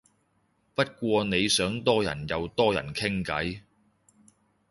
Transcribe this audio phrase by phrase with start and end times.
[0.73, 3.61] 不過你想多人又多人傾偈